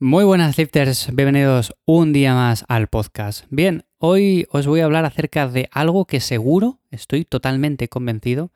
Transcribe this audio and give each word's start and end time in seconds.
Muy 0.00 0.24
buenas 0.24 0.58
lifters, 0.58 1.14
bienvenidos 1.14 1.72
un 1.84 2.12
día 2.12 2.34
más 2.34 2.64
al 2.66 2.88
podcast. 2.88 3.44
Bien, 3.50 3.84
hoy 3.98 4.44
os 4.50 4.66
voy 4.66 4.80
a 4.80 4.86
hablar 4.86 5.04
acerca 5.04 5.46
de 5.46 5.68
algo 5.70 6.04
que 6.04 6.18
seguro, 6.18 6.80
estoy 6.90 7.24
totalmente 7.24 7.88
convencido, 7.88 8.50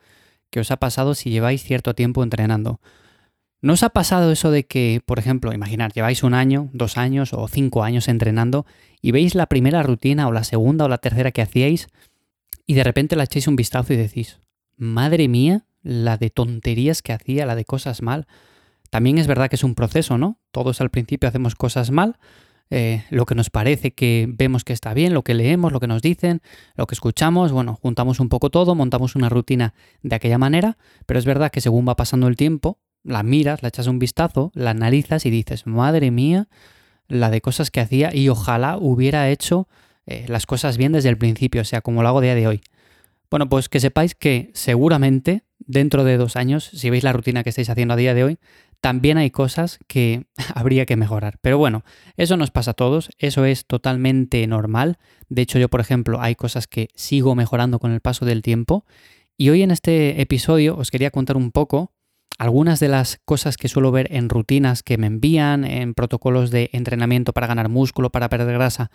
que 0.50 0.58
os 0.58 0.72
ha 0.72 0.78
pasado 0.78 1.14
si 1.14 1.30
lleváis 1.30 1.62
cierto 1.62 1.94
tiempo 1.94 2.24
entrenando. 2.24 2.80
¿No 3.62 3.74
os 3.74 3.84
ha 3.84 3.90
pasado 3.90 4.32
eso 4.32 4.50
de 4.50 4.66
que, 4.66 5.00
por 5.06 5.20
ejemplo, 5.20 5.52
imaginar, 5.52 5.92
lleváis 5.92 6.24
un 6.24 6.34
año, 6.34 6.70
dos 6.72 6.96
años 6.96 7.32
o 7.32 7.46
cinco 7.46 7.84
años 7.84 8.08
entrenando 8.08 8.66
y 9.00 9.12
veis 9.12 9.36
la 9.36 9.46
primera 9.46 9.84
rutina 9.84 10.26
o 10.26 10.32
la 10.32 10.42
segunda 10.42 10.86
o 10.86 10.88
la 10.88 10.98
tercera 10.98 11.30
que 11.30 11.42
hacíais 11.42 11.86
y 12.66 12.74
de 12.74 12.82
repente 12.82 13.14
la 13.14 13.22
echáis 13.22 13.46
un 13.46 13.54
vistazo 13.54 13.92
y 13.92 13.96
decís, 13.96 14.40
madre 14.76 15.28
mía, 15.28 15.66
la 15.82 16.16
de 16.16 16.30
tonterías 16.30 17.00
que 17.00 17.12
hacía, 17.12 17.46
la 17.46 17.54
de 17.54 17.64
cosas 17.64 18.02
mal? 18.02 18.26
También 18.90 19.18
es 19.18 19.26
verdad 19.26 19.48
que 19.48 19.56
es 19.56 19.64
un 19.64 19.74
proceso, 19.74 20.18
¿no? 20.18 20.38
Todos 20.50 20.80
al 20.80 20.90
principio 20.90 21.28
hacemos 21.28 21.54
cosas 21.54 21.90
mal, 21.90 22.18
eh, 22.70 23.04
lo 23.08 23.24
que 23.24 23.34
nos 23.34 23.48
parece 23.48 23.94
que 23.94 24.26
vemos 24.28 24.62
que 24.62 24.74
está 24.74 24.92
bien, 24.92 25.14
lo 25.14 25.22
que 25.22 25.34
leemos, 25.34 25.72
lo 25.72 25.80
que 25.80 25.86
nos 25.86 26.02
dicen, 26.02 26.42
lo 26.76 26.86
que 26.86 26.94
escuchamos, 26.94 27.50
bueno, 27.50 27.78
juntamos 27.80 28.20
un 28.20 28.28
poco 28.28 28.50
todo, 28.50 28.74
montamos 28.74 29.16
una 29.16 29.30
rutina 29.30 29.74
de 30.02 30.16
aquella 30.16 30.36
manera, 30.36 30.76
pero 31.06 31.18
es 31.18 31.24
verdad 31.24 31.50
que 31.50 31.62
según 31.62 31.88
va 31.88 31.96
pasando 31.96 32.28
el 32.28 32.36
tiempo, 32.36 32.78
la 33.04 33.22
miras, 33.22 33.62
la 33.62 33.68
echas 33.68 33.86
un 33.86 33.98
vistazo, 33.98 34.50
la 34.54 34.70
analizas 34.70 35.24
y 35.24 35.30
dices, 35.30 35.66
madre 35.66 36.10
mía, 36.10 36.48
la 37.08 37.30
de 37.30 37.40
cosas 37.40 37.70
que 37.70 37.80
hacía 37.80 38.14
y 38.14 38.28
ojalá 38.28 38.76
hubiera 38.76 39.30
hecho 39.30 39.66
eh, 40.04 40.26
las 40.28 40.44
cosas 40.44 40.76
bien 40.76 40.92
desde 40.92 41.08
el 41.08 41.16
principio, 41.16 41.62
o 41.62 41.64
sea, 41.64 41.80
como 41.80 42.02
lo 42.02 42.08
hago 42.08 42.20
día 42.20 42.34
de 42.34 42.46
hoy. 42.46 42.60
Bueno, 43.30 43.48
pues 43.48 43.68
que 43.68 43.80
sepáis 43.80 44.14
que 44.14 44.50
seguramente 44.54 45.42
dentro 45.58 46.04
de 46.04 46.16
dos 46.16 46.36
años, 46.36 46.64
si 46.64 46.90
veis 46.90 47.04
la 47.04 47.12
rutina 47.12 47.42
que 47.42 47.50
estáis 47.50 47.68
haciendo 47.68 47.94
a 47.94 47.96
día 47.96 48.14
de 48.14 48.24
hoy, 48.24 48.38
también 48.80 49.18
hay 49.18 49.30
cosas 49.30 49.78
que 49.86 50.26
habría 50.54 50.86
que 50.86 50.96
mejorar. 50.96 51.38
Pero 51.40 51.58
bueno, 51.58 51.84
eso 52.16 52.36
nos 52.36 52.50
pasa 52.50 52.72
a 52.72 52.74
todos, 52.74 53.10
eso 53.18 53.44
es 53.44 53.66
totalmente 53.66 54.46
normal. 54.46 54.98
De 55.28 55.42
hecho, 55.42 55.58
yo, 55.58 55.68
por 55.68 55.80
ejemplo, 55.80 56.20
hay 56.20 56.34
cosas 56.34 56.66
que 56.66 56.88
sigo 56.94 57.34
mejorando 57.34 57.78
con 57.78 57.92
el 57.92 58.00
paso 58.00 58.24
del 58.24 58.42
tiempo. 58.42 58.84
Y 59.36 59.50
hoy 59.50 59.62
en 59.62 59.70
este 59.70 60.20
episodio 60.20 60.76
os 60.76 60.90
quería 60.90 61.10
contar 61.10 61.36
un 61.36 61.52
poco 61.52 61.92
algunas 62.38 62.78
de 62.78 62.88
las 62.88 63.20
cosas 63.24 63.56
que 63.56 63.68
suelo 63.68 63.90
ver 63.90 64.08
en 64.12 64.28
rutinas 64.28 64.82
que 64.82 64.96
me 64.96 65.08
envían, 65.08 65.64
en 65.64 65.94
protocolos 65.94 66.50
de 66.50 66.70
entrenamiento 66.72 67.32
para 67.32 67.48
ganar 67.48 67.68
músculo, 67.68 68.10
para 68.10 68.28
perder 68.28 68.54
grasa, 68.54 68.90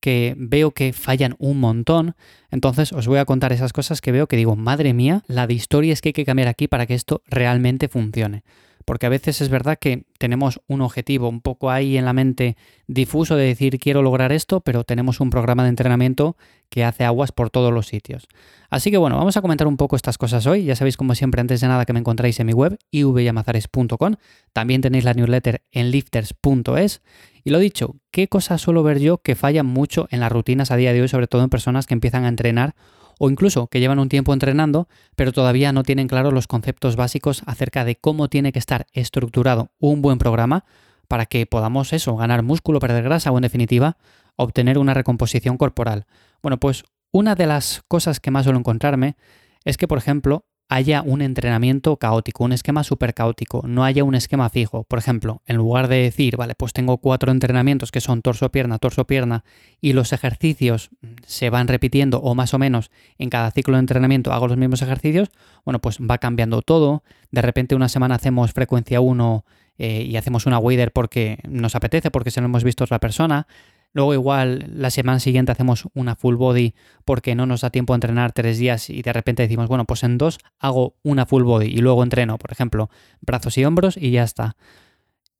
que 0.00 0.34
veo 0.38 0.70
que 0.70 0.92
fallan 0.94 1.34
un 1.38 1.60
montón. 1.60 2.14
Entonces 2.50 2.92
os 2.92 3.06
voy 3.06 3.18
a 3.18 3.26
contar 3.26 3.52
esas 3.52 3.74
cosas 3.74 4.00
que 4.00 4.12
veo 4.12 4.28
que 4.28 4.36
digo, 4.36 4.56
madre 4.56 4.94
mía, 4.94 5.22
la 5.26 5.46
de 5.46 5.54
historias 5.54 6.00
que 6.00 6.10
hay 6.10 6.12
que 6.14 6.24
cambiar 6.24 6.48
aquí 6.48 6.68
para 6.68 6.86
que 6.86 6.94
esto 6.94 7.22
realmente 7.26 7.88
funcione 7.88 8.44
porque 8.86 9.04
a 9.04 9.10
veces 9.10 9.40
es 9.40 9.48
verdad 9.48 9.78
que 9.78 10.06
tenemos 10.18 10.60
un 10.68 10.80
objetivo 10.80 11.28
un 11.28 11.40
poco 11.40 11.70
ahí 11.70 11.98
en 11.98 12.04
la 12.04 12.12
mente 12.12 12.56
difuso 12.86 13.34
de 13.34 13.44
decir 13.44 13.78
quiero 13.80 14.00
lograr 14.00 14.32
esto, 14.32 14.60
pero 14.60 14.84
tenemos 14.84 15.20
un 15.20 15.28
programa 15.28 15.64
de 15.64 15.70
entrenamiento 15.70 16.36
que 16.70 16.84
hace 16.84 17.04
aguas 17.04 17.32
por 17.32 17.50
todos 17.50 17.72
los 17.72 17.88
sitios. 17.88 18.28
Así 18.70 18.92
que 18.92 18.96
bueno, 18.96 19.16
vamos 19.16 19.36
a 19.36 19.42
comentar 19.42 19.66
un 19.66 19.76
poco 19.76 19.96
estas 19.96 20.18
cosas 20.18 20.46
hoy. 20.46 20.64
Ya 20.64 20.76
sabéis 20.76 20.96
como 20.96 21.16
siempre 21.16 21.40
antes 21.40 21.60
de 21.60 21.66
nada 21.66 21.84
que 21.84 21.92
me 21.92 21.98
encontráis 21.98 22.38
en 22.38 22.46
mi 22.46 22.52
web 22.52 22.78
ivyamazares.com. 22.92 24.14
También 24.52 24.80
tenéis 24.80 25.04
la 25.04 25.14
newsletter 25.14 25.62
en 25.72 25.90
lifters.es. 25.90 27.02
Y 27.42 27.50
lo 27.50 27.58
dicho, 27.58 27.96
¿qué 28.12 28.28
cosas 28.28 28.60
suelo 28.60 28.84
ver 28.84 29.00
yo 29.00 29.18
que 29.18 29.34
fallan 29.34 29.66
mucho 29.66 30.06
en 30.10 30.20
las 30.20 30.30
rutinas 30.30 30.70
a 30.70 30.76
día 30.76 30.92
de 30.92 31.02
hoy, 31.02 31.08
sobre 31.08 31.26
todo 31.26 31.42
en 31.42 31.50
personas 31.50 31.86
que 31.86 31.94
empiezan 31.94 32.24
a 32.24 32.28
entrenar 32.28 32.76
o 33.18 33.30
incluso 33.30 33.66
que 33.68 33.80
llevan 33.80 33.98
un 33.98 34.08
tiempo 34.08 34.32
entrenando, 34.32 34.88
pero 35.14 35.32
todavía 35.32 35.72
no 35.72 35.82
tienen 35.82 36.08
claros 36.08 36.32
los 36.32 36.46
conceptos 36.46 36.96
básicos 36.96 37.42
acerca 37.46 37.84
de 37.84 37.96
cómo 37.96 38.28
tiene 38.28 38.52
que 38.52 38.58
estar 38.58 38.86
estructurado 38.92 39.70
un 39.78 40.02
buen 40.02 40.18
programa 40.18 40.64
para 41.08 41.26
que 41.26 41.46
podamos 41.46 41.92
eso, 41.92 42.16
ganar 42.16 42.42
músculo, 42.42 42.80
perder 42.80 43.04
grasa 43.04 43.30
o 43.30 43.38
en 43.38 43.42
definitiva 43.42 43.96
obtener 44.36 44.78
una 44.78 44.94
recomposición 44.94 45.56
corporal. 45.56 46.06
Bueno, 46.42 46.58
pues 46.58 46.84
una 47.12 47.34
de 47.34 47.46
las 47.46 47.82
cosas 47.88 48.20
que 48.20 48.30
más 48.30 48.44
suelo 48.44 48.58
encontrarme 48.58 49.16
es 49.64 49.76
que, 49.76 49.88
por 49.88 49.98
ejemplo, 49.98 50.44
haya 50.68 51.02
un 51.02 51.22
entrenamiento 51.22 51.96
caótico, 51.96 52.44
un 52.44 52.52
esquema 52.52 52.82
súper 52.82 53.14
caótico, 53.14 53.62
no 53.66 53.84
haya 53.84 54.02
un 54.02 54.14
esquema 54.14 54.48
fijo. 54.48 54.84
Por 54.84 54.98
ejemplo, 54.98 55.42
en 55.46 55.56
lugar 55.56 55.86
de 55.88 55.96
decir, 56.02 56.36
vale, 56.36 56.54
pues 56.56 56.72
tengo 56.72 56.98
cuatro 56.98 57.30
entrenamientos 57.30 57.92
que 57.92 58.00
son 58.00 58.22
torso-pierna, 58.22 58.78
torso-pierna, 58.78 59.44
y 59.80 59.92
los 59.92 60.12
ejercicios 60.12 60.90
se 61.24 61.50
van 61.50 61.68
repitiendo 61.68 62.18
o 62.18 62.34
más 62.34 62.52
o 62.54 62.58
menos 62.58 62.90
en 63.18 63.30
cada 63.30 63.50
ciclo 63.52 63.74
de 63.74 63.80
entrenamiento 63.80 64.32
hago 64.32 64.48
los 64.48 64.56
mismos 64.56 64.82
ejercicios, 64.82 65.30
bueno, 65.64 65.80
pues 65.80 65.98
va 65.98 66.18
cambiando 66.18 66.62
todo. 66.62 67.04
De 67.30 67.42
repente 67.42 67.74
una 67.74 67.88
semana 67.88 68.16
hacemos 68.16 68.52
frecuencia 68.52 69.00
1 69.00 69.44
eh, 69.78 70.02
y 70.02 70.16
hacemos 70.16 70.46
una 70.46 70.58
wader 70.58 70.92
porque 70.92 71.38
nos 71.48 71.76
apetece, 71.76 72.10
porque 72.10 72.30
se 72.30 72.40
lo 72.40 72.46
hemos 72.46 72.64
visto 72.64 72.84
otra 72.84 72.98
persona. 72.98 73.46
Luego 73.96 74.12
igual 74.12 74.66
la 74.74 74.90
semana 74.90 75.18
siguiente 75.20 75.52
hacemos 75.52 75.88
una 75.94 76.16
full 76.16 76.36
body 76.36 76.74
porque 77.06 77.34
no 77.34 77.46
nos 77.46 77.62
da 77.62 77.70
tiempo 77.70 77.94
a 77.94 77.96
entrenar 77.96 78.30
tres 78.32 78.58
días 78.58 78.90
y 78.90 79.00
de 79.00 79.10
repente 79.10 79.42
decimos, 79.42 79.68
bueno, 79.68 79.86
pues 79.86 80.02
en 80.02 80.18
dos 80.18 80.38
hago 80.58 80.96
una 81.02 81.24
full 81.24 81.44
body 81.44 81.68
y 81.68 81.78
luego 81.78 82.02
entreno, 82.02 82.36
por 82.36 82.52
ejemplo, 82.52 82.90
brazos 83.22 83.56
y 83.56 83.64
hombros 83.64 83.96
y 83.96 84.10
ya 84.10 84.22
está. 84.22 84.54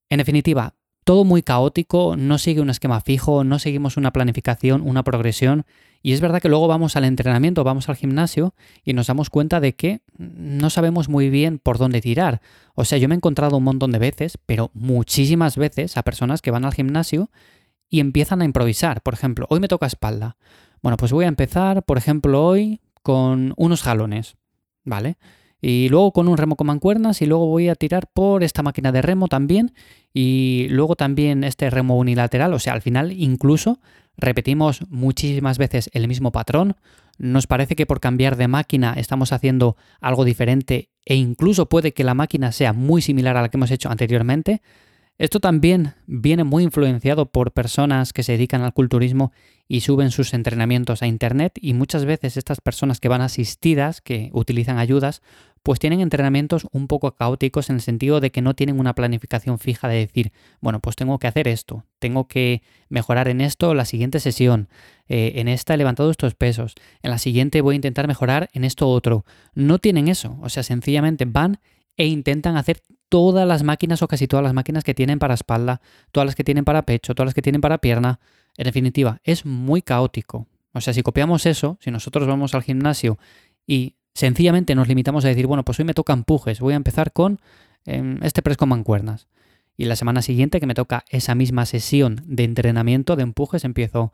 En 0.09 0.17
definitiva, 0.17 0.73
todo 1.05 1.25
muy 1.25 1.43
caótico, 1.43 2.17
no 2.17 2.39
sigue 2.39 2.63
un 2.63 2.71
esquema 2.71 3.03
fijo, 3.03 3.45
no 3.45 3.59
seguimos 3.59 3.99
una 3.99 4.11
planificación, 4.11 4.81
una 4.81 5.05
progresión. 5.05 5.67
Y 6.01 6.15
es 6.15 6.23
verdad 6.23 6.41
que 6.41 6.49
luego 6.49 6.67
vamos 6.67 6.97
al 6.97 7.05
entrenamiento, 7.05 7.63
vamos 7.63 7.91
al 7.91 7.97
gimnasio 7.97 8.55
y 8.85 8.95
nos 8.95 9.09
damos 9.09 9.29
cuenta 9.29 9.61
de 9.61 9.75
que 9.75 10.01
no 10.17 10.71
sabemos 10.71 11.11
muy 11.11 11.29
bien 11.29 11.59
por 11.59 11.77
dónde 11.77 12.01
tirar. 12.01 12.41
O 12.75 12.87
sea, 12.87 12.97
yo 12.97 13.07
me 13.07 13.15
he 13.15 13.19
encontrado 13.19 13.59
un 13.59 13.65
montón 13.65 13.93
de 13.93 13.99
veces, 13.99 14.39
pero 14.47 14.71
muchísimas 14.73 15.59
veces 15.59 15.99
a 15.99 16.03
personas 16.05 16.41
que 16.41 16.51
van 16.51 16.65
al 16.65 16.73
gimnasio 16.73 17.29
y 17.89 18.01
empiezan 18.01 18.43
a 18.43 18.45
improvisar. 18.45 19.03
Por 19.03 19.15
ejemplo, 19.15 19.47
hoy 19.51 19.61
me 19.61 19.69
toca 19.69 19.87
espalda. 19.87 20.37
Bueno, 20.83 20.97
pues 20.97 21.13
voy 21.13 21.25
a 21.25 21.29
empezar, 21.29 21.83
por 21.83 21.99
ejemplo, 21.99 22.45
hoy 22.45 22.81
con 23.03 23.55
unos 23.57 23.83
jalones, 23.83 24.37
¿vale? 24.85 25.17
Y 25.61 25.89
luego 25.89 26.13
con 26.13 26.29
un 26.29 26.37
remo 26.37 26.57
con 26.57 26.67
mancuernas 26.67 27.23
y 27.23 27.27
luego 27.27 27.47
voy 27.47 27.69
a 27.69 27.75
tirar 27.75 28.09
por 28.13 28.45
esta 28.45 28.63
máquina 28.63 28.93
de 28.93 29.03
remo 29.03 29.27
también 29.27 29.73
y 30.13 30.67
luego 30.71 30.97
también 30.97 31.45
este 31.45 31.71
remo 31.71 31.97
unilateral, 31.97 32.53
o 32.53 32.59
sea, 32.59 32.75
al 32.75 32.83
final 32.83 33.13
incluso 33.13 33.81
repetimos 34.17 34.81
muchísimas 34.89 35.59
veces 35.59 35.91
el 35.93 36.09
mismo 36.09 36.31
patrón, 36.31 36.77
nos 37.19 37.47
parece 37.47 37.75
que 37.77 37.87
por 37.87 38.01
cambiar 38.01 38.37
de 38.37 38.49
máquina 38.49 38.95
estamos 38.95 39.33
haciendo 39.33 39.77
algo 40.01 40.25
diferente 40.25 40.91
e 41.05 41.17
incluso 41.17 41.69
puede 41.69 41.93
que 41.93 42.05
la 42.05 42.15
máquina 42.15 42.53
sea 42.53 42.73
muy 42.73 43.01
similar 43.01 43.37
a 43.37 43.43
la 43.43 43.49
que 43.49 43.57
hemos 43.57 43.71
hecho 43.71 43.91
anteriormente, 43.91 44.63
esto 45.19 45.41
también 45.41 45.95
viene 46.07 46.45
muy 46.45 46.63
influenciado 46.63 47.27
por 47.27 47.53
personas 47.53 48.13
que 48.13 48.23
se 48.23 48.33
dedican 48.33 48.63
al 48.63 48.75
culturismo 48.75 49.33
y 49.67 49.81
suben 49.81 50.11
sus 50.11 50.35
entrenamientos 50.35 51.03
a 51.03 51.07
Internet 51.07 51.59
y 51.61 51.73
muchas 51.73 52.05
veces 52.05 52.37
estas 52.37 52.61
personas 52.61 53.01
que 53.01 53.09
van 53.09 53.23
asistidas, 53.23 54.01
que 54.01 54.31
utilizan 54.33 54.79
ayudas, 54.79 55.23
pues 55.63 55.81
tienen 55.81 56.01
entrenamientos 56.01 56.69
un 56.71 56.87
poco 56.87 57.13
caóticos 57.17 57.71
en 57.71 57.77
el 57.77 57.83
sentido 57.83 58.21
de 58.21 58.31
que 58.31 58.43
no 58.43 58.55
tienen 58.55 58.79
una 58.79 58.95
planificación 58.95 59.59
fija 59.59 59.89
de 59.89 59.97
decir, 59.97 60.33
bueno, 60.61 60.79
pues 60.79 60.95
tengo 60.95 61.19
que 61.19 61.27
hacer 61.27 61.49
esto, 61.49 61.85
tengo 61.99 62.29
que 62.29 62.63
mejorar 62.89 63.27
en 63.27 63.41
esto 63.41 63.75
la 63.75 63.85
siguiente 63.85 64.21
sesión, 64.21 64.69
eh, 65.09 65.33
en 65.37 65.49
esta 65.49 65.75
he 65.75 65.77
levantado 65.77 66.11
estos 66.11 66.35
pesos, 66.35 66.75
en 67.03 67.11
la 67.11 67.19
siguiente 67.19 67.63
voy 67.63 67.75
a 67.75 67.77
intentar 67.77 68.07
mejorar 68.07 68.49
en 68.53 68.63
esto 68.63 68.89
otro. 68.89 69.25
No 69.55 69.79
tienen 69.79 70.07
eso, 70.07 70.39
o 70.41 70.49
sea, 70.51 70.63
sencillamente 70.63 71.25
van 71.25 71.59
e 71.97 72.07
intentan 72.07 72.57
hacer 72.57 72.83
todas 73.09 73.47
las 73.47 73.63
máquinas 73.63 74.03
o 74.03 74.09
casi 74.09 74.27
todas 74.27 74.45
las 74.45 74.55
máquinas 74.55 74.85
que 74.85 74.95
tienen 74.95 75.19
para 75.19 75.35
espalda, 75.35 75.81
todas 76.13 76.27
las 76.27 76.35
que 76.35 76.45
tienen 76.45 76.65
para 76.65 76.83
pecho, 76.83 77.15
todas 77.15 77.27
las 77.27 77.35
que 77.35 77.43
tienen 77.43 77.61
para 77.61 77.79
pierna. 77.79 78.21
En 78.57 78.65
definitiva, 78.65 79.21
es 79.25 79.45
muy 79.45 79.83
caótico. 79.83 80.47
O 80.73 80.81
sea, 80.81 80.93
si 80.93 81.03
copiamos 81.03 81.47
eso, 81.47 81.79
si 81.81 81.91
nosotros 81.91 82.27
vamos 82.27 82.55
al 82.55 82.63
gimnasio 82.63 83.19
y 83.67 83.95
sencillamente 84.15 84.75
nos 84.75 84.89
limitamos 84.89 85.25
a 85.25 85.29
decir, 85.29 85.47
bueno, 85.47 85.65
pues 85.65 85.79
hoy 85.79 85.85
me 85.85 85.95
toca 85.95 86.13
empujes, 86.13 86.61
voy 86.61 86.75
a 86.75 86.77
empezar 86.77 87.13
con 87.13 87.41
em, 87.85 88.19
este 88.23 88.43
press 88.43 88.57
con 88.57 88.69
mancuernas. 88.69 89.29
Y 89.77 89.85
la 89.85 89.97
semana 89.97 90.23
siguiente 90.23 90.59
que 90.59 90.67
me 90.67 90.75
toca 90.75 91.05
esa 91.11 91.35
misma 91.35 91.67
sesión 91.67 92.23
de 92.25 92.45
entrenamiento 92.45 93.15
de 93.15 93.23
empujes, 93.23 93.65
empiezo, 93.65 94.13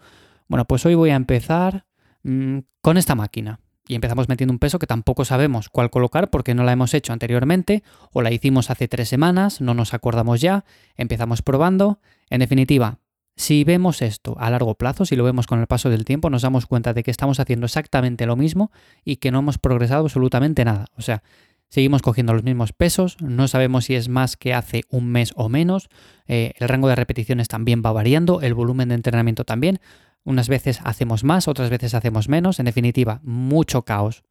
bueno, 0.48 0.64
pues 0.64 0.84
hoy 0.86 0.94
voy 0.94 1.10
a 1.10 1.16
empezar 1.16 1.86
mm, 2.24 2.58
con 2.80 2.96
esta 2.96 3.14
máquina 3.14 3.60
y 3.86 3.94
empezamos 3.94 4.28
metiendo 4.28 4.52
un 4.52 4.58
peso 4.58 4.78
que 4.78 4.86
tampoco 4.86 5.24
sabemos 5.24 5.68
cuál 5.68 5.90
colocar 5.90 6.30
porque 6.30 6.54
no 6.54 6.64
la 6.64 6.72
hemos 6.72 6.94
hecho 6.94 7.12
anteriormente 7.12 7.82
o 8.12 8.22
la 8.22 8.30
hicimos 8.30 8.70
hace 8.70 8.88
tres 8.88 9.08
semanas, 9.08 9.60
no 9.60 9.74
nos 9.74 9.94
acordamos 9.94 10.40
ya, 10.40 10.64
empezamos 10.96 11.42
probando. 11.42 12.00
En 12.30 12.40
definitiva, 12.40 12.98
si 13.36 13.64
vemos 13.64 14.02
esto 14.02 14.36
a 14.38 14.50
largo 14.50 14.74
plazo, 14.74 15.04
si 15.04 15.16
lo 15.16 15.24
vemos 15.24 15.46
con 15.46 15.60
el 15.60 15.66
paso 15.66 15.90
del 15.90 16.04
tiempo, 16.04 16.30
nos 16.30 16.42
damos 16.42 16.66
cuenta 16.66 16.92
de 16.92 17.02
que 17.02 17.10
estamos 17.10 17.40
haciendo 17.40 17.66
exactamente 17.66 18.26
lo 18.26 18.36
mismo 18.36 18.70
y 19.04 19.16
que 19.16 19.30
no 19.30 19.40
hemos 19.40 19.58
progresado 19.58 20.04
absolutamente 20.04 20.64
nada. 20.64 20.86
O 20.96 21.02
sea, 21.02 21.22
seguimos 21.68 22.02
cogiendo 22.02 22.34
los 22.34 22.44
mismos 22.44 22.72
pesos, 22.72 23.16
no 23.20 23.48
sabemos 23.48 23.86
si 23.86 23.94
es 23.94 24.08
más 24.08 24.36
que 24.36 24.54
hace 24.54 24.82
un 24.90 25.10
mes 25.10 25.32
o 25.36 25.48
menos, 25.48 25.88
eh, 26.26 26.52
el 26.58 26.68
rango 26.68 26.88
de 26.88 26.96
repeticiones 26.96 27.48
también 27.48 27.82
va 27.84 27.92
variando, 27.92 28.42
el 28.42 28.54
volumen 28.54 28.90
de 28.90 28.96
entrenamiento 28.96 29.44
también. 29.44 29.80
Unas 30.24 30.48
veces 30.48 30.80
hacemos 30.84 31.24
más, 31.24 31.48
otras 31.48 31.70
veces 31.70 31.94
hacemos 31.94 32.28
menos, 32.28 32.58
en 32.58 32.66
definitiva, 32.66 33.20
mucho 33.22 33.82
caos. 33.82 34.22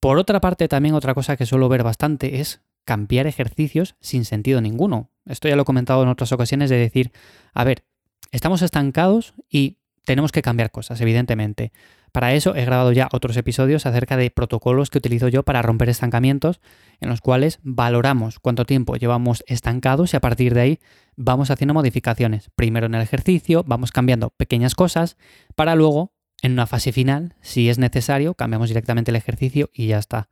Por 0.00 0.18
otra 0.18 0.40
parte, 0.40 0.68
también 0.68 0.94
otra 0.94 1.14
cosa 1.14 1.36
que 1.36 1.46
suelo 1.46 1.68
ver 1.68 1.82
bastante 1.82 2.40
es 2.40 2.60
cambiar 2.84 3.26
ejercicios 3.26 3.96
sin 4.00 4.24
sentido 4.24 4.60
ninguno. 4.60 5.10
Esto 5.26 5.48
ya 5.48 5.56
lo 5.56 5.62
he 5.62 5.66
comentado 5.66 6.02
en 6.02 6.08
otras 6.08 6.32
ocasiones 6.32 6.70
de 6.70 6.76
decir, 6.76 7.12
a 7.52 7.64
ver, 7.64 7.84
estamos 8.30 8.62
estancados 8.62 9.34
y 9.48 9.78
tenemos 10.04 10.32
que 10.32 10.42
cambiar 10.42 10.70
cosas, 10.70 11.00
evidentemente. 11.00 11.72
Para 12.12 12.34
eso 12.34 12.54
he 12.54 12.64
grabado 12.64 12.92
ya 12.92 13.08
otros 13.12 13.36
episodios 13.36 13.86
acerca 13.86 14.16
de 14.16 14.30
protocolos 14.30 14.90
que 14.90 14.98
utilizo 14.98 15.28
yo 15.28 15.42
para 15.42 15.62
romper 15.62 15.88
estancamientos, 15.88 16.60
en 17.00 17.08
los 17.08 17.20
cuales 17.20 17.60
valoramos 17.62 18.38
cuánto 18.38 18.64
tiempo 18.64 18.96
llevamos 18.96 19.44
estancados 19.46 20.12
y 20.12 20.16
a 20.16 20.20
partir 20.20 20.54
de 20.54 20.60
ahí 20.60 20.78
vamos 21.16 21.50
haciendo 21.50 21.74
modificaciones. 21.74 22.50
Primero 22.56 22.86
en 22.86 22.94
el 22.94 23.02
ejercicio, 23.02 23.64
vamos 23.66 23.92
cambiando 23.92 24.30
pequeñas 24.30 24.74
cosas 24.74 25.16
para 25.54 25.74
luego, 25.74 26.12
en 26.42 26.52
una 26.52 26.66
fase 26.66 26.92
final, 26.92 27.34
si 27.40 27.68
es 27.68 27.78
necesario, 27.78 28.34
cambiamos 28.34 28.68
directamente 28.68 29.10
el 29.10 29.16
ejercicio 29.16 29.70
y 29.72 29.88
ya 29.88 29.98
está. 29.98 30.28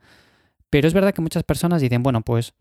Pero 0.71 0.89
es 0.89 0.95
verdad 0.95 1.15
que 1.15 1.23
muchas 1.23 1.43
personas 1.43 1.83
dicen, 1.83 2.03
bueno, 2.03 2.23
pues 2.23 2.55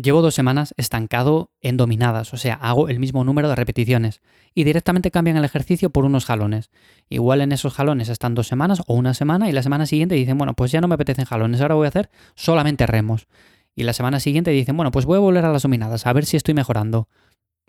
Llevo 0.00 0.22
dos 0.22 0.34
semanas 0.34 0.72
estancado 0.78 1.50
en 1.60 1.76
dominadas, 1.76 2.32
o 2.32 2.38
sea, 2.38 2.54
hago 2.54 2.88
el 2.88 2.98
mismo 2.98 3.22
número 3.22 3.50
de 3.50 3.54
repeticiones 3.56 4.22
y 4.54 4.64
directamente 4.64 5.10
cambian 5.10 5.36
el 5.36 5.44
ejercicio 5.44 5.90
por 5.90 6.06
unos 6.06 6.24
jalones. 6.24 6.70
Igual 7.10 7.42
en 7.42 7.52
esos 7.52 7.74
jalones 7.74 8.08
están 8.08 8.34
dos 8.34 8.46
semanas 8.46 8.82
o 8.86 8.94
una 8.94 9.12
semana 9.12 9.50
y 9.50 9.52
la 9.52 9.62
semana 9.62 9.84
siguiente 9.84 10.14
dicen, 10.14 10.38
bueno, 10.38 10.54
pues 10.54 10.72
ya 10.72 10.80
no 10.80 10.88
me 10.88 10.94
apetecen 10.94 11.26
jalones, 11.26 11.60
ahora 11.60 11.74
voy 11.74 11.84
a 11.84 11.88
hacer 11.88 12.08
solamente 12.34 12.86
remos. 12.86 13.26
Y 13.74 13.82
la 13.82 13.92
semana 13.92 14.20
siguiente 14.20 14.52
dicen, 14.52 14.74
bueno, 14.76 14.90
pues 14.90 15.04
voy 15.04 15.16
a 15.16 15.20
volver 15.20 15.44
a 15.44 15.52
las 15.52 15.64
dominadas, 15.64 16.06
a 16.06 16.12
ver 16.14 16.24
si 16.24 16.38
estoy 16.38 16.54
mejorando. 16.54 17.08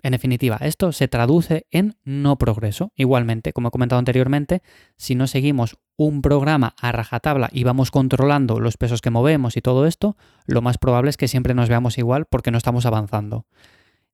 En 0.02 0.14
definitiva, 0.14 0.58
esto 0.62 0.94
se 0.94 1.10
traduce 1.10 1.68
en 1.70 1.98
no 2.06 2.38
progreso. 2.38 2.94
Igualmente, 2.96 3.52
como 3.52 3.68
he 3.68 3.72
comentado 3.72 4.00
anteriormente, 4.00 4.62
si 4.96 5.16
no 5.16 5.28
seguimos 5.28 5.78
un 6.08 6.24
programa 6.24 6.74
a 6.80 6.92
rajatabla 6.92 7.50
y 7.52 7.64
vamos 7.64 7.92
controlando 7.92 8.60
los 8.60 8.76
pesos 8.76 9.02
que 9.02 9.12
movemos 9.12 9.56
y 9.56 9.62
todo 9.62 9.86
esto, 9.86 10.18
lo 10.46 10.62
más 10.64 10.80
probable 10.80 11.12
es 11.12 11.18
que 11.18 11.28
siempre 11.28 11.54
nos 11.54 11.70
veamos 11.70 11.98
igual 12.00 12.26
porque 12.26 12.50
no 12.50 12.58
estamos 12.58 12.88
avanzando. 12.88 13.46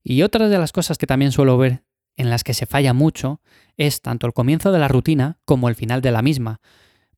Y 0.03 0.21
otra 0.21 0.49
de 0.49 0.57
las 0.57 0.73
cosas 0.73 0.97
que 0.97 1.07
también 1.07 1.31
suelo 1.31 1.57
ver 1.57 1.83
en 2.17 2.29
las 2.29 2.43
que 2.43 2.53
se 2.53 2.65
falla 2.65 2.93
mucho 2.93 3.39
es 3.77 4.01
tanto 4.01 4.27
el 4.27 4.33
comienzo 4.33 4.73
de 4.73 4.79
la 4.79 4.89
rutina 4.89 5.37
como 5.45 5.69
el 5.69 5.75
final 5.75 6.01
de 6.01 6.11
la 6.11 6.21
misma. 6.21 6.59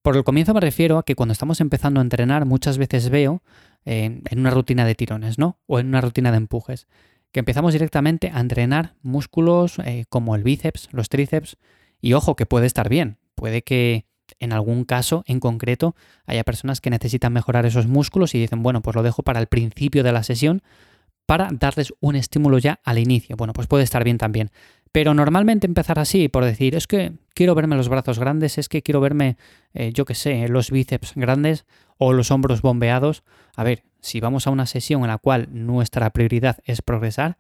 Por 0.04 0.16
el 0.16 0.24
comienzo 0.24 0.54
me 0.54 0.60
refiero 0.60 1.00
a 1.00 1.04
que 1.04 1.16
cuando 1.16 1.34
estamos 1.34 1.62
empezando 1.62 2.00
a 2.00 2.04
entrenar 2.04 2.46
muchas 2.46 2.78
veces 2.78 3.10
veo 3.10 3.42
en, 3.86 4.22
una 4.36 4.52
rutina 4.52 4.86
de 4.86 4.94
tirones, 4.94 5.40
¿no? 5.40 5.58
O 5.66 5.80
en 5.80 5.88
una 5.88 6.02
rutina 6.02 6.30
de 6.30 6.38
empujes 6.38 6.88
que 7.32 7.40
empezamos 7.40 7.74
directamente 7.74 8.32
a 8.34 8.40
entrenar 8.40 8.96
músculos 9.02 9.78
eh, 9.86 10.06
como 10.10 10.36
el 10.36 10.44
bíceps, 10.44 10.90
los 10.92 11.10
tríceps, 11.10 11.58
y 12.02 12.14
ojo 12.14 12.36
que 12.36 12.48
puede 12.48 12.66
estar 12.66 12.90
bien, 12.90 13.18
puede 13.36 13.62
que 13.62 14.09
en 14.40 14.54
algún 14.54 14.86
caso 14.86 15.24
en 15.28 15.40
concreto 15.40 15.96
haya 16.26 16.44
personas 16.44 16.82
que 16.82 16.90
necesitan 16.90 17.34
mejorar 17.34 17.66
esos 17.66 17.88
músculos 17.88 18.36
y 18.36 18.40
dicen, 18.40 18.64
bueno, 18.64 18.82
pues 18.82 18.96
lo 18.96 19.04
dejo 19.04 19.24
para 19.24 19.40
el 19.40 19.48
principio 19.48 20.04
de 20.04 20.12
la 20.12 20.24
sesión 20.24 20.62
para 21.26 21.50
darles 21.52 21.94
un 22.00 22.16
estímulo 22.16 22.58
ya 22.58 22.80
al 22.84 22.98
inicio. 22.98 23.36
Bueno, 23.36 23.54
pues 23.54 23.68
puede 23.68 23.84
estar 23.84 24.04
bien 24.04 24.18
también. 24.18 24.50
Pero 24.92 25.14
normalmente 25.14 25.68
empezar 25.68 26.00
así, 26.00 26.28
por 26.28 26.44
decir, 26.44 26.76
es 26.76 26.88
que 26.88 27.14
quiero 27.36 27.54
verme 27.54 27.76
los 27.76 27.90
brazos 27.90 28.18
grandes, 28.18 28.58
es 28.58 28.68
que 28.68 28.82
quiero 28.82 29.00
verme, 29.00 29.38
eh, 29.74 29.92
yo 29.94 30.06
qué 30.06 30.16
sé, 30.16 30.48
los 30.48 30.72
bíceps 30.72 31.14
grandes 31.16 31.66
o 31.98 32.14
los 32.14 32.32
hombros 32.32 32.64
bombeados. 32.64 33.24
A 33.56 33.64
ver, 33.64 33.84
si 34.02 34.20
vamos 34.20 34.48
a 34.48 34.50
una 34.50 34.66
sesión 34.66 35.02
en 35.02 35.10
la 35.10 35.20
cual 35.20 35.50
nuestra 35.52 36.10
prioridad 36.10 36.58
es 36.66 36.82
progresar, 36.82 37.38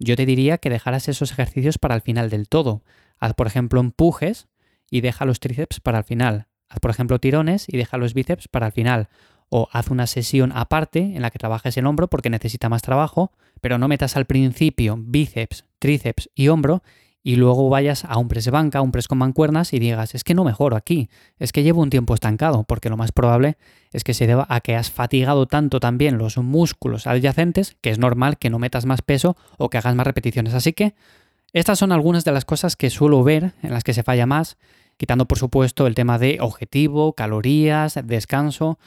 yo 0.00 0.16
te 0.16 0.26
diría 0.26 0.58
que 0.58 0.70
dejaras 0.70 1.08
esos 1.08 1.30
ejercicios 1.30 1.78
para 1.78 1.94
el 1.94 2.00
final 2.00 2.30
del 2.30 2.48
todo. 2.48 2.82
Haz, 3.20 3.34
por 3.34 3.46
ejemplo, 3.46 3.80
empujes 3.80 4.48
y 4.90 5.00
deja 5.00 5.24
los 5.24 5.40
tríceps 5.40 5.80
para 5.80 5.98
el 5.98 6.04
final. 6.04 6.46
Haz, 6.68 6.80
por 6.80 6.90
ejemplo, 6.90 7.18
tirones 7.18 7.66
y 7.68 7.76
deja 7.76 7.96
los 7.96 8.14
bíceps 8.14 8.48
para 8.48 8.66
el 8.66 8.72
final. 8.72 9.08
O 9.48 9.68
haz 9.72 9.90
una 9.90 10.06
sesión 10.06 10.52
aparte 10.54 10.98
en 10.98 11.22
la 11.22 11.30
que 11.30 11.38
trabajes 11.38 11.76
el 11.76 11.86
hombro 11.86 12.08
porque 12.08 12.30
necesita 12.30 12.68
más 12.68 12.82
trabajo, 12.82 13.32
pero 13.60 13.78
no 13.78 13.88
metas 13.88 14.16
al 14.16 14.26
principio 14.26 14.98
bíceps, 14.98 15.64
tríceps 15.78 16.30
y 16.34 16.48
hombro 16.48 16.82
y 17.22 17.36
luego 17.36 17.68
vayas 17.68 18.04
a 18.04 18.16
un 18.16 18.28
press 18.28 18.44
de 18.44 18.50
banca, 18.50 18.80
un 18.80 18.92
press 18.92 19.08
con 19.08 19.18
mancuernas 19.18 19.72
y 19.72 19.78
digas, 19.78 20.14
es 20.14 20.24
que 20.24 20.34
no 20.34 20.44
mejoro 20.44 20.76
aquí, 20.76 21.10
es 21.38 21.52
que 21.52 21.62
llevo 21.62 21.82
un 21.82 21.90
tiempo 21.90 22.14
estancado, 22.14 22.64
porque 22.64 22.88
lo 22.88 22.96
más 22.96 23.12
probable 23.12 23.58
es 23.92 24.04
que 24.04 24.14
se 24.14 24.26
deba 24.26 24.46
a 24.48 24.60
que 24.60 24.76
has 24.76 24.90
fatigado 24.90 25.46
tanto 25.46 25.80
también 25.80 26.16
los 26.16 26.38
músculos 26.38 27.06
adyacentes 27.06 27.76
que 27.80 27.90
es 27.90 27.98
normal 27.98 28.38
que 28.38 28.50
no 28.50 28.58
metas 28.58 28.86
más 28.86 29.02
peso 29.02 29.36
o 29.58 29.68
que 29.68 29.78
hagas 29.78 29.94
más 29.94 30.06
repeticiones. 30.06 30.54
Así 30.54 30.72
que 30.72 30.94
estas 31.52 31.78
son 31.78 31.92
algunas 31.92 32.24
de 32.24 32.32
las 32.32 32.44
cosas 32.44 32.76
que 32.76 32.90
suelo 32.90 33.24
ver 33.24 33.52
en 33.62 33.72
las 33.72 33.84
que 33.84 33.94
se 33.94 34.02
falla 34.02 34.26
más, 34.26 34.58
quitando 34.96 35.26
por 35.26 35.38
supuesto 35.38 35.86
el 35.86 35.94
tema 35.94 36.18
de 36.18 36.38
objetivo, 36.40 37.14
calorías, 37.14 37.98
descanso, 38.04 38.78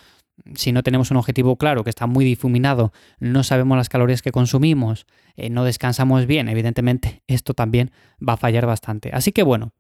si 0.56 0.72
no 0.72 0.84
tenemos 0.84 1.12
un 1.12 1.18
objetivo 1.18 1.56
claro, 1.56 1.84
que 1.84 1.90
está 1.90 2.08
muy 2.08 2.26
difuminado, 2.26 2.92
no 3.20 3.44
sabemos 3.44 3.78
las 3.78 3.90
calorías 3.90 4.22
que 4.22 4.32
consumimos, 4.32 5.06
eh, 5.36 5.50
no 5.50 5.64
descansamos 5.64 6.26
bien, 6.26 6.50
evidentemente 6.50 7.24
esto 7.28 7.54
también 7.54 7.92
va 8.28 8.34
a 8.34 8.38
fallar 8.38 8.66
bastante. 8.66 9.12
Así 9.14 9.32
que 9.32 9.44
bueno, 9.44 9.74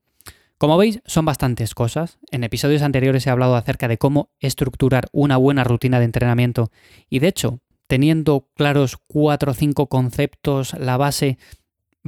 como 0.58 0.78
veis, 0.78 1.02
son 1.06 1.26
bastantes 1.26 1.74
cosas. 1.74 2.20
En 2.30 2.44
episodios 2.44 2.84
anteriores 2.84 3.26
he 3.26 3.32
hablado 3.32 3.56
acerca 3.56 3.88
de 3.88 3.98
cómo 3.98 4.30
estructurar 4.40 5.08
una 5.12 5.38
buena 5.38 5.64
rutina 5.64 5.98
de 5.98 6.06
entrenamiento 6.06 6.72
y 7.10 7.20
de 7.20 7.30
hecho, 7.30 7.60
teniendo 7.88 8.48
claros 8.56 8.98
cuatro 9.08 9.52
o 9.52 9.56
cinco 9.56 9.88
conceptos, 9.88 10.76
la 10.76 10.98
base 10.98 11.40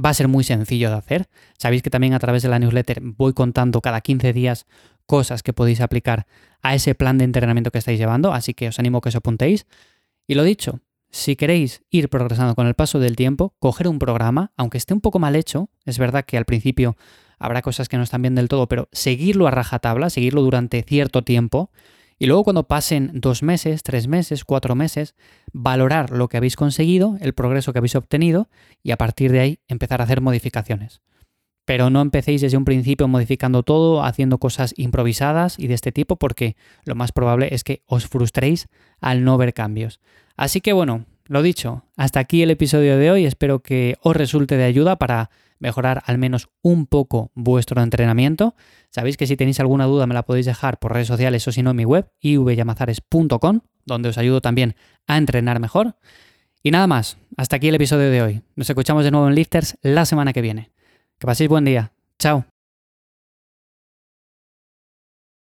va 0.02 0.10
a 0.10 0.14
ser 0.14 0.28
muy 0.28 0.44
sencillo 0.44 0.90
de 0.90 0.96
hacer. 0.96 1.28
Sabéis 1.58 1.82
que 1.82 1.90
también 1.90 2.14
a 2.14 2.18
través 2.18 2.42
de 2.42 2.48
la 2.48 2.58
newsletter 2.58 3.00
voy 3.00 3.32
contando 3.32 3.80
cada 3.80 4.00
15 4.00 4.32
días 4.32 4.66
cosas 5.06 5.42
que 5.42 5.52
podéis 5.52 5.80
aplicar 5.80 6.26
a 6.62 6.74
ese 6.74 6.94
plan 6.94 7.18
de 7.18 7.24
entrenamiento 7.24 7.70
que 7.70 7.78
estáis 7.78 7.98
llevando, 7.98 8.32
así 8.32 8.54
que 8.54 8.68
os 8.68 8.78
animo 8.78 8.98
a 8.98 9.00
que 9.00 9.10
os 9.10 9.16
apuntéis. 9.16 9.66
Y 10.26 10.34
lo 10.34 10.44
dicho, 10.44 10.80
si 11.10 11.36
queréis 11.36 11.82
ir 11.90 12.08
progresando 12.08 12.54
con 12.54 12.66
el 12.66 12.74
paso 12.74 12.98
del 12.98 13.16
tiempo, 13.16 13.54
coger 13.58 13.86
un 13.86 13.98
programa, 13.98 14.52
aunque 14.56 14.78
esté 14.78 14.94
un 14.94 15.00
poco 15.00 15.18
mal 15.18 15.36
hecho, 15.36 15.68
es 15.84 15.98
verdad 15.98 16.24
que 16.24 16.36
al 16.36 16.44
principio 16.44 16.96
habrá 17.38 17.62
cosas 17.62 17.88
que 17.88 17.96
no 17.96 18.02
están 18.02 18.22
bien 18.22 18.34
del 18.34 18.48
todo, 18.48 18.66
pero 18.66 18.88
seguirlo 18.92 19.46
a 19.46 19.50
rajatabla, 19.50 20.10
seguirlo 20.10 20.42
durante 20.42 20.82
cierto 20.82 21.22
tiempo, 21.22 21.70
y 22.24 22.26
luego 22.26 22.42
cuando 22.42 22.66
pasen 22.66 23.10
dos 23.12 23.42
meses, 23.42 23.82
tres 23.82 24.08
meses, 24.08 24.46
cuatro 24.46 24.74
meses, 24.74 25.14
valorar 25.52 26.08
lo 26.08 26.26
que 26.26 26.38
habéis 26.38 26.56
conseguido, 26.56 27.18
el 27.20 27.34
progreso 27.34 27.74
que 27.74 27.80
habéis 27.80 27.96
obtenido, 27.96 28.48
y 28.82 28.92
a 28.92 28.96
partir 28.96 29.30
de 29.30 29.40
ahí 29.40 29.58
empezar 29.68 30.00
a 30.00 30.04
hacer 30.04 30.22
modificaciones. 30.22 31.02
Pero 31.66 31.90
no 31.90 32.00
empecéis 32.00 32.40
desde 32.40 32.56
un 32.56 32.64
principio 32.64 33.08
modificando 33.08 33.62
todo, 33.62 34.02
haciendo 34.02 34.38
cosas 34.38 34.72
improvisadas 34.78 35.58
y 35.58 35.66
de 35.66 35.74
este 35.74 35.92
tipo, 35.92 36.16
porque 36.16 36.56
lo 36.86 36.94
más 36.94 37.12
probable 37.12 37.50
es 37.52 37.62
que 37.62 37.82
os 37.84 38.06
frustréis 38.06 38.68
al 39.02 39.22
no 39.22 39.36
ver 39.36 39.52
cambios. 39.52 40.00
Así 40.34 40.62
que 40.62 40.72
bueno, 40.72 41.04
lo 41.26 41.42
dicho, 41.42 41.84
hasta 41.94 42.20
aquí 42.20 42.42
el 42.42 42.50
episodio 42.50 42.96
de 42.96 43.10
hoy. 43.10 43.26
Espero 43.26 43.60
que 43.60 43.96
os 44.00 44.16
resulte 44.16 44.56
de 44.56 44.64
ayuda 44.64 44.96
para 44.96 45.28
mejorar 45.58 46.02
al 46.06 46.18
menos 46.18 46.48
un 46.62 46.86
poco 46.86 47.30
vuestro 47.34 47.82
entrenamiento. 47.82 48.54
Sabéis 48.90 49.16
que 49.16 49.26
si 49.26 49.36
tenéis 49.36 49.60
alguna 49.60 49.86
duda 49.86 50.06
me 50.06 50.14
la 50.14 50.24
podéis 50.24 50.46
dejar 50.46 50.78
por 50.78 50.92
redes 50.92 51.08
sociales 51.08 51.46
o 51.48 51.52
si 51.52 51.62
no 51.62 51.70
en 51.70 51.76
mi 51.76 51.84
web, 51.84 52.10
ivyamazares.com, 52.20 53.60
donde 53.84 54.08
os 54.08 54.18
ayudo 54.18 54.40
también 54.40 54.74
a 55.06 55.16
entrenar 55.16 55.60
mejor. 55.60 55.96
Y 56.62 56.70
nada 56.70 56.86
más, 56.86 57.18
hasta 57.36 57.56
aquí 57.56 57.68
el 57.68 57.74
episodio 57.74 58.10
de 58.10 58.22
hoy. 58.22 58.42
Nos 58.56 58.70
escuchamos 58.70 59.04
de 59.04 59.10
nuevo 59.10 59.28
en 59.28 59.34
Lifters 59.34 59.76
la 59.82 60.06
semana 60.06 60.32
que 60.32 60.40
viene. 60.40 60.70
Que 61.18 61.26
paséis 61.26 61.48
buen 61.50 61.64
día. 61.64 61.92
Chao. 62.18 62.46